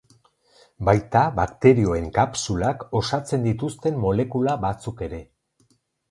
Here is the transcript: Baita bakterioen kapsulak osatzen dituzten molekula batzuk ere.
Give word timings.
Baita 0.87 1.19
bakterioen 1.39 2.07
kapsulak 2.15 2.81
osatzen 2.99 3.45
dituzten 3.49 3.99
molekula 4.05 4.55
batzuk 4.65 5.05
ere. 5.09 5.21